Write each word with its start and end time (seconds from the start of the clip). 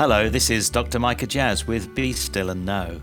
Hello, 0.00 0.30
this 0.30 0.48
is 0.48 0.70
Dr. 0.70 0.98
Micah 0.98 1.26
Jazz 1.26 1.66
with 1.66 1.94
Be 1.94 2.14
Still 2.14 2.48
and 2.48 2.64
Know. 2.64 3.02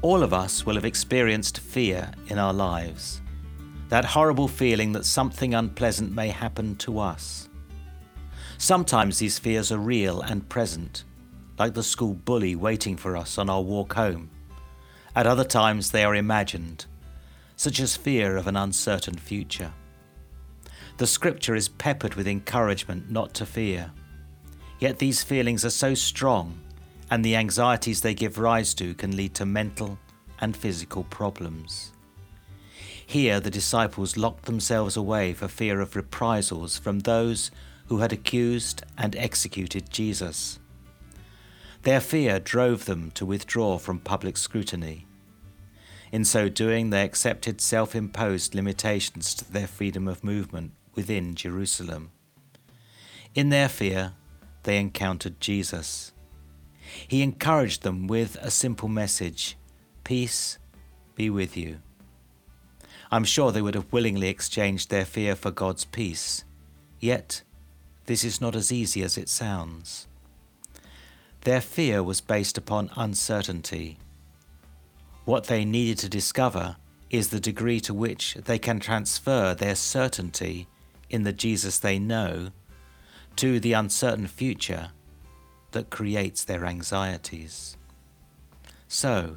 All 0.00 0.22
of 0.22 0.32
us 0.32 0.64
will 0.64 0.76
have 0.76 0.86
experienced 0.86 1.58
fear 1.58 2.10
in 2.28 2.38
our 2.38 2.54
lives. 2.54 3.20
That 3.90 4.06
horrible 4.06 4.48
feeling 4.48 4.92
that 4.92 5.04
something 5.04 5.52
unpleasant 5.52 6.10
may 6.14 6.28
happen 6.28 6.76
to 6.76 6.98
us. 6.98 7.50
Sometimes 8.56 9.18
these 9.18 9.38
fears 9.38 9.70
are 9.70 9.76
real 9.76 10.22
and 10.22 10.48
present, 10.48 11.04
like 11.58 11.74
the 11.74 11.82
school 11.82 12.14
bully 12.14 12.56
waiting 12.56 12.96
for 12.96 13.14
us 13.14 13.36
on 13.36 13.50
our 13.50 13.60
walk 13.60 13.92
home. 13.92 14.30
At 15.14 15.26
other 15.26 15.44
times, 15.44 15.90
they 15.90 16.04
are 16.04 16.14
imagined, 16.14 16.86
such 17.54 17.80
as 17.80 17.98
fear 17.98 18.38
of 18.38 18.46
an 18.46 18.56
uncertain 18.56 19.18
future. 19.18 19.74
The 20.96 21.06
scripture 21.06 21.54
is 21.54 21.68
peppered 21.68 22.14
with 22.14 22.26
encouragement 22.26 23.10
not 23.10 23.34
to 23.34 23.44
fear. 23.44 23.92
Yet 24.78 24.98
these 24.98 25.22
feelings 25.22 25.64
are 25.64 25.70
so 25.70 25.94
strong, 25.94 26.60
and 27.10 27.24
the 27.24 27.36
anxieties 27.36 28.00
they 28.00 28.14
give 28.14 28.38
rise 28.38 28.74
to 28.74 28.94
can 28.94 29.16
lead 29.16 29.34
to 29.34 29.46
mental 29.46 29.98
and 30.40 30.56
physical 30.56 31.04
problems. 31.04 31.92
Here, 33.04 33.40
the 33.40 33.50
disciples 33.50 34.16
locked 34.16 34.44
themselves 34.44 34.96
away 34.96 35.32
for 35.32 35.48
fear 35.48 35.80
of 35.80 35.96
reprisals 35.96 36.78
from 36.78 37.00
those 37.00 37.50
who 37.86 37.98
had 37.98 38.12
accused 38.12 38.82
and 38.98 39.16
executed 39.16 39.90
Jesus. 39.90 40.58
Their 41.82 42.00
fear 42.00 42.38
drove 42.38 42.84
them 42.84 43.10
to 43.12 43.24
withdraw 43.24 43.78
from 43.78 43.98
public 43.98 44.36
scrutiny. 44.36 45.06
In 46.12 46.24
so 46.24 46.48
doing, 46.48 46.90
they 46.90 47.02
accepted 47.02 47.60
self 47.60 47.94
imposed 47.94 48.54
limitations 48.54 49.34
to 49.36 49.50
their 49.50 49.66
freedom 49.66 50.06
of 50.06 50.22
movement 50.24 50.72
within 50.94 51.34
Jerusalem. 51.34 52.10
In 53.34 53.48
their 53.48 53.68
fear, 53.68 54.12
they 54.62 54.78
encountered 54.78 55.40
Jesus. 55.40 56.12
He 57.06 57.22
encouraged 57.22 57.82
them 57.82 58.06
with 58.06 58.36
a 58.40 58.50
simple 58.50 58.88
message 58.88 59.56
Peace 60.04 60.58
be 61.14 61.28
with 61.28 61.56
you. 61.56 61.80
I'm 63.10 63.24
sure 63.24 63.52
they 63.52 63.62
would 63.62 63.74
have 63.74 63.92
willingly 63.92 64.28
exchanged 64.28 64.88
their 64.88 65.04
fear 65.04 65.34
for 65.34 65.50
God's 65.50 65.84
peace. 65.84 66.44
Yet, 67.00 67.42
this 68.06 68.24
is 68.24 68.40
not 68.40 68.54
as 68.54 68.72
easy 68.72 69.02
as 69.02 69.18
it 69.18 69.28
sounds. 69.28 70.06
Their 71.42 71.60
fear 71.60 72.02
was 72.02 72.20
based 72.20 72.56
upon 72.56 72.90
uncertainty. 72.96 73.98
What 75.24 75.44
they 75.44 75.64
needed 75.64 75.98
to 75.98 76.08
discover 76.08 76.76
is 77.10 77.28
the 77.28 77.40
degree 77.40 77.80
to 77.80 77.94
which 77.94 78.34
they 78.34 78.58
can 78.58 78.80
transfer 78.80 79.54
their 79.54 79.74
certainty 79.74 80.68
in 81.10 81.22
the 81.22 81.32
Jesus 81.32 81.78
they 81.78 81.98
know 81.98 82.50
to 83.38 83.60
the 83.60 83.72
uncertain 83.72 84.26
future 84.26 84.90
that 85.70 85.90
creates 85.90 86.42
their 86.42 86.64
anxieties. 86.64 87.76
So, 88.88 89.36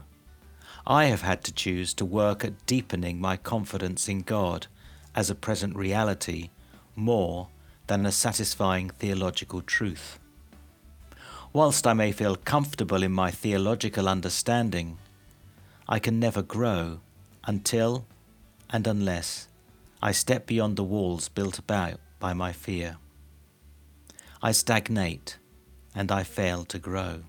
I 0.88 1.06
have 1.06 1.22
had 1.22 1.44
to 1.44 1.54
choose 1.54 1.94
to 1.94 2.06
work 2.06 2.44
at 2.44 2.66
deepening 2.66 3.22
my 3.22 3.38
confidence 3.38 4.10
in 4.10 4.22
God 4.22 4.66
as 5.14 5.30
a 5.30 5.36
present 5.36 5.76
reality 5.76 6.50
more 6.96 7.50
than 7.86 8.04
a 8.04 8.12
satisfying 8.12 8.90
theological 8.90 9.62
truth. 9.62 10.18
Whilst 11.54 11.86
I 11.86 11.94
may 11.94 12.12
feel 12.12 12.38
comfortable 12.38 13.04
in 13.04 13.12
my 13.12 13.30
theological 13.30 14.10
understanding, 14.10 14.98
I 15.88 16.00
can 16.00 16.20
never 16.20 16.42
grow 16.42 17.02
until 17.44 18.08
and 18.72 18.88
unless 18.88 19.48
I 20.02 20.12
step 20.12 20.48
beyond 20.48 20.76
the 20.76 20.84
walls 20.84 21.30
built 21.30 21.60
about 21.60 22.00
by 22.20 22.34
my 22.34 22.52
fear. 22.52 22.98
I 24.44 24.54
stagnate 24.54 25.38
and 25.94 26.12
I 26.12 26.24
fail 26.24 26.66
to 26.66 26.80
grow. 26.80 27.22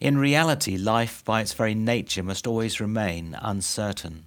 In 0.00 0.16
reality, 0.16 0.78
life 0.78 1.22
by 1.24 1.42
its 1.42 1.52
very 1.52 1.74
nature 1.74 2.22
must 2.22 2.46
always 2.46 2.80
remain 2.80 3.36
uncertain. 3.42 4.24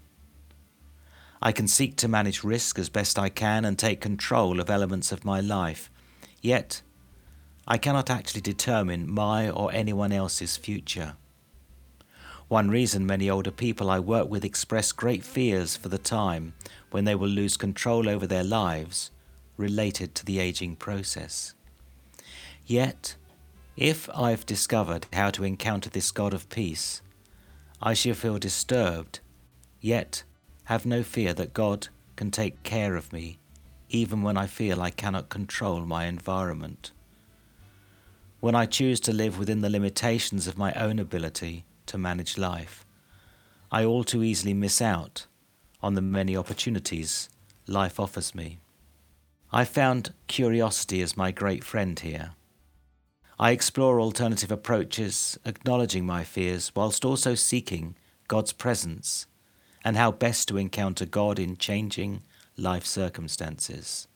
I 1.41 1.51
can 1.51 1.67
seek 1.67 1.95
to 1.97 2.07
manage 2.07 2.43
risk 2.43 2.77
as 2.77 2.89
best 2.89 3.17
I 3.17 3.29
can 3.29 3.65
and 3.65 3.79
take 3.79 3.99
control 3.99 4.59
of 4.59 4.69
elements 4.69 5.11
of 5.11 5.25
my 5.25 5.39
life, 5.39 5.89
yet 6.39 6.83
I 7.67 7.79
cannot 7.79 8.11
actually 8.11 8.41
determine 8.41 9.09
my 9.09 9.49
or 9.49 9.71
anyone 9.73 10.11
else's 10.11 10.55
future. 10.55 11.15
One 12.47 12.69
reason 12.69 13.05
many 13.05 13.27
older 13.27 13.51
people 13.51 13.89
I 13.89 13.99
work 13.99 14.29
with 14.29 14.45
express 14.45 14.91
great 14.91 15.23
fears 15.23 15.75
for 15.75 15.89
the 15.89 15.97
time 15.97 16.53
when 16.91 17.05
they 17.05 17.15
will 17.15 17.27
lose 17.27 17.57
control 17.57 18.07
over 18.07 18.27
their 18.27 18.43
lives 18.43 19.09
related 19.59 20.15
to 20.15 20.25
the 20.25 20.39
aging 20.39 20.75
process. 20.75 21.53
Yet, 22.65 23.15
if 23.75 24.09
I've 24.15 24.45
discovered 24.45 25.05
how 25.13 25.29
to 25.31 25.43
encounter 25.43 25.89
this 25.89 26.11
God 26.11 26.33
of 26.33 26.49
peace, 26.49 27.01
I 27.81 27.93
shall 27.93 28.15
feel 28.15 28.39
disturbed, 28.39 29.19
yet 29.79 30.23
have 30.65 30.85
no 30.85 31.03
fear 31.03 31.33
that 31.33 31.53
God 31.53 31.89
can 32.15 32.31
take 32.31 32.63
care 32.63 32.95
of 32.95 33.13
me 33.13 33.39
even 33.89 34.21
when 34.23 34.37
I 34.37 34.47
feel 34.47 34.81
I 34.81 34.89
cannot 34.89 35.29
control 35.29 35.81
my 35.85 36.05
environment 36.05 36.91
when 38.39 38.55
I 38.55 38.65
choose 38.65 39.01
to 39.01 39.13
live 39.13 39.37
within 39.37 39.59
the 39.61 39.69
limitations 39.69 40.47
of 40.47 40.57
my 40.57 40.71
own 40.73 40.97
ability 40.97 41.65
to 41.87 41.97
manage 41.97 42.37
life, 42.37 42.85
I 43.69 43.83
all 43.83 44.05
too 44.05 44.23
easily 44.23 44.53
miss 44.53 44.81
out 44.81 45.25
on 45.81 45.95
the 45.95 46.01
many 46.01 46.37
opportunities 46.37 47.29
life 47.67 47.99
offers 47.99 48.33
me. 48.33 48.59
I 49.51 49.65
found 49.65 50.13
curiosity 50.27 51.01
as 51.01 51.17
my 51.17 51.31
great 51.31 51.63
friend 51.63 51.99
here. 51.99 52.31
I 53.39 53.49
explore 53.51 53.99
alternative 53.99 54.51
approaches, 54.51 55.39
acknowledging 55.43 56.05
my 56.05 56.23
fears 56.23 56.71
whilst 56.75 57.03
also 57.03 57.33
seeking 57.33 57.95
God's 58.27 58.53
presence 58.53 59.25
and 59.83 59.97
how 59.97 60.11
best 60.11 60.47
to 60.49 60.57
encounter 60.57 61.05
God 61.05 61.39
in 61.39 61.57
changing 61.57 62.21
life 62.57 62.85
circumstances. 62.85 64.07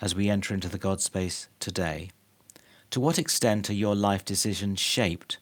As 0.00 0.16
we 0.16 0.28
enter 0.28 0.52
into 0.52 0.68
the 0.68 0.78
God 0.78 1.00
space 1.00 1.48
today, 1.60 2.10
to 2.90 2.98
what 2.98 3.18
extent 3.18 3.70
are 3.70 3.74
your 3.74 3.94
life 3.94 4.24
decisions 4.24 4.80
shaped 4.80 5.38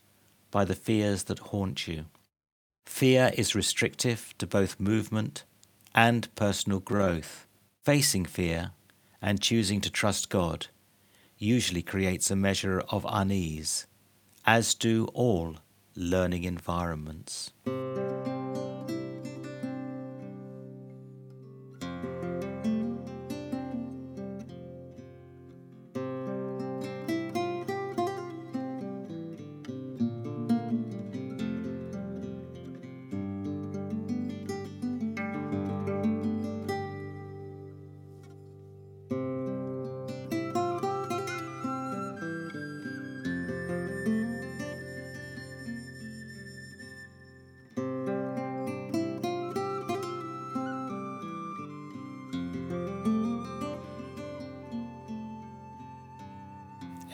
by 0.51 0.67
the 0.67 0.75
fears 0.75 1.25
that 1.25 1.39
haunt 1.39 1.89
you? 1.89 2.07
Fear 2.85 3.31
is 3.35 3.55
restrictive 3.55 4.35
to 4.37 4.47
both 4.47 4.81
movement 4.81 5.45
and 5.95 6.35
personal 6.35 6.81
growth. 6.81 7.47
Facing 7.87 8.25
fear 8.25 8.73
and 9.23 9.41
choosing 9.41 9.81
to 9.83 9.91
trust 9.93 10.29
God 10.29 10.67
usually 11.39 11.83
creates 11.83 12.33
a 12.33 12.35
measure 12.35 12.81
of 12.89 13.07
unease, 13.09 13.87
as 14.45 14.75
do 14.75 15.07
all 15.15 15.59
learning 15.95 16.43
environments. 16.43 17.53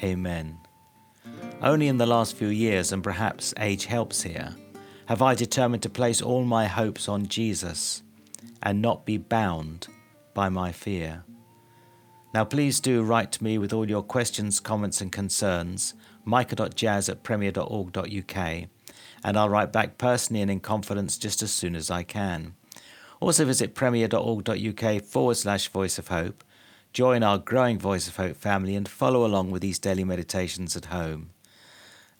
Amen. 0.02 0.58
Only 1.60 1.88
in 1.88 1.98
the 1.98 2.06
last 2.06 2.36
few 2.36 2.48
years, 2.48 2.92
and 2.92 3.04
perhaps 3.04 3.54
age 3.58 3.84
helps 3.84 4.22
here, 4.22 4.56
have 5.06 5.22
I 5.22 5.34
determined 5.34 5.82
to 5.84 5.88
place 5.88 6.20
all 6.20 6.44
my 6.44 6.66
hopes 6.66 7.08
on 7.08 7.26
Jesus 7.26 8.02
and 8.62 8.82
not 8.82 9.06
be 9.06 9.16
bound 9.16 9.86
by 10.34 10.48
my 10.48 10.72
fear. 10.72 11.24
Now, 12.34 12.44
please 12.44 12.80
do 12.80 13.02
write 13.02 13.30
to 13.32 13.44
me 13.44 13.58
with 13.58 13.72
all 13.72 13.88
your 13.88 14.02
questions, 14.02 14.58
comments, 14.58 15.00
and 15.00 15.12
concerns, 15.12 15.94
micah.jazz 16.24 17.08
at 17.08 17.22
premier.org.uk, 17.22 18.36
and 19.24 19.36
I'll 19.36 19.48
write 19.48 19.72
back 19.72 19.98
personally 19.98 20.42
and 20.42 20.50
in 20.50 20.60
confidence 20.60 21.18
just 21.18 21.42
as 21.42 21.52
soon 21.52 21.76
as 21.76 21.90
I 21.90 22.02
can. 22.02 22.54
Also, 23.20 23.44
visit 23.44 23.74
premier.org.uk 23.74 25.02
forward 25.04 25.36
slash 25.36 25.68
voice 25.68 25.98
of 25.98 26.08
hope 26.08 26.42
Join 26.92 27.22
our 27.22 27.38
growing 27.38 27.78
Voice 27.78 28.06
of 28.06 28.16
Hope 28.16 28.36
family 28.36 28.76
and 28.76 28.86
follow 28.86 29.24
along 29.24 29.50
with 29.50 29.62
these 29.62 29.78
daily 29.78 30.04
meditations 30.04 30.76
at 30.76 30.86
home. 30.86 31.30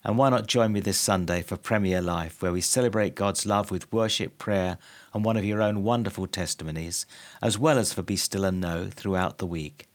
And 0.03 0.17
why 0.17 0.29
not 0.29 0.47
join 0.47 0.73
me 0.73 0.79
this 0.79 0.97
Sunday 0.97 1.43
for 1.43 1.57
Premier 1.57 2.01
Life, 2.01 2.41
where 2.41 2.51
we 2.51 2.59
celebrate 2.59 3.13
God's 3.13 3.45
love 3.45 3.69
with 3.69 3.93
worship, 3.93 4.39
prayer, 4.39 4.79
and 5.13 5.23
one 5.23 5.37
of 5.37 5.45
your 5.45 5.61
own 5.61 5.83
wonderful 5.83 6.25
testimonies, 6.25 7.05
as 7.39 7.59
well 7.59 7.77
as 7.77 7.93
for 7.93 8.01
Be 8.01 8.15
Still 8.15 8.43
and 8.43 8.59
Know 8.59 8.89
throughout 8.89 9.37
the 9.37 9.45
week. 9.45 9.85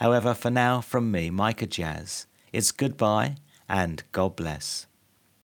However, 0.00 0.34
for 0.34 0.50
now, 0.50 0.80
from 0.80 1.12
me, 1.12 1.30
Micah 1.30 1.68
Jazz, 1.68 2.26
It's 2.52 2.72
goodbye 2.72 3.36
and 3.68 4.02
God 4.10 4.34
bless. 4.34 4.87